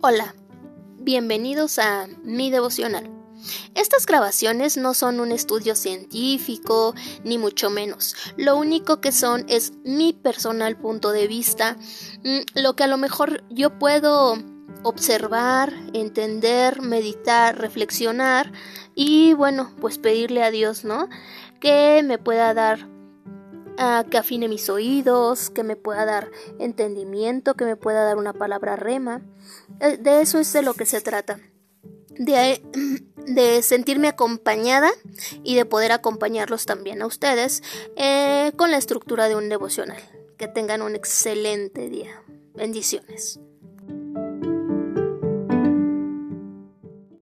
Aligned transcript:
Hola, 0.00 0.32
bienvenidos 1.00 1.80
a 1.80 2.06
mi 2.22 2.52
devocional. 2.52 3.10
Estas 3.74 4.06
grabaciones 4.06 4.76
no 4.76 4.94
son 4.94 5.18
un 5.18 5.32
estudio 5.32 5.74
científico, 5.74 6.94
ni 7.24 7.36
mucho 7.36 7.68
menos. 7.68 8.14
Lo 8.36 8.56
único 8.56 9.00
que 9.00 9.10
son 9.10 9.44
es 9.48 9.72
mi 9.84 10.12
personal 10.12 10.76
punto 10.76 11.10
de 11.10 11.26
vista, 11.26 11.76
mm, 12.22 12.60
lo 12.62 12.76
que 12.76 12.84
a 12.84 12.86
lo 12.86 12.96
mejor 12.96 13.42
yo 13.50 13.76
puedo 13.76 14.36
observar, 14.84 15.74
entender, 15.94 16.80
meditar, 16.80 17.58
reflexionar 17.58 18.52
y 18.94 19.34
bueno, 19.34 19.74
pues 19.80 19.98
pedirle 19.98 20.44
a 20.44 20.52
Dios, 20.52 20.84
¿no? 20.84 21.08
Que 21.58 22.04
me 22.04 22.18
pueda 22.18 22.54
dar 22.54 22.86
que 24.10 24.18
afine 24.18 24.48
mis 24.48 24.68
oídos, 24.68 25.50
que 25.50 25.62
me 25.62 25.76
pueda 25.76 26.04
dar 26.04 26.30
entendimiento, 26.58 27.54
que 27.54 27.64
me 27.64 27.76
pueda 27.76 28.04
dar 28.04 28.16
una 28.16 28.32
palabra 28.32 28.76
rema. 28.76 29.22
Eh, 29.80 29.98
de 29.98 30.20
eso 30.20 30.38
es 30.38 30.52
de 30.52 30.62
lo 30.62 30.74
que 30.74 30.86
se 30.86 31.00
trata. 31.00 31.38
De, 32.10 32.60
sentirme 33.62 34.08
acompañada 34.08 34.90
y 35.44 35.54
de 35.54 35.64
poder 35.64 35.92
acompañarlos 35.92 36.66
también 36.66 37.02
a 37.02 37.06
ustedes 37.06 37.62
eh, 37.96 38.52
con 38.56 38.70
la 38.70 38.78
estructura 38.78 39.28
de 39.28 39.36
un 39.36 39.48
devocional. 39.48 40.02
Que 40.36 40.48
tengan 40.48 40.82
un 40.82 40.94
excelente 40.94 41.88
día. 41.88 42.22
Bendiciones. 42.54 43.40